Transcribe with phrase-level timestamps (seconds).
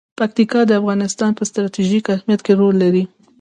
[0.19, 3.03] پکتیکا د افغانستان په ستراتیژیک اهمیت کې رول لري.